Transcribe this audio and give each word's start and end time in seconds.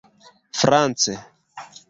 france 0.61 1.15